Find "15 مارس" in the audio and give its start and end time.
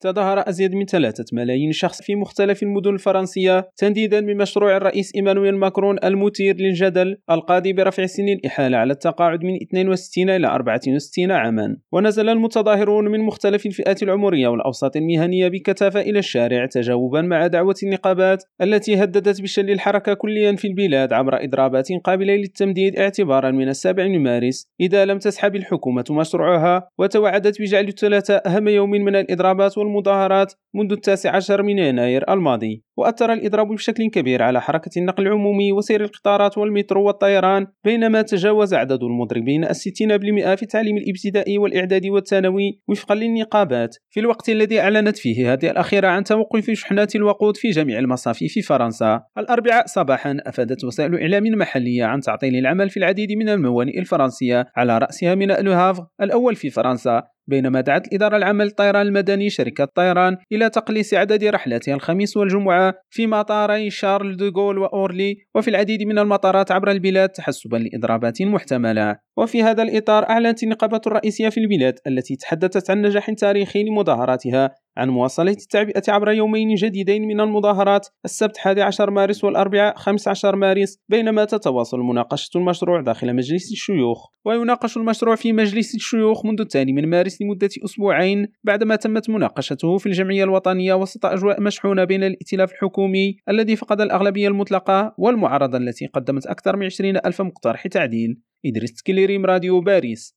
79.96-80.98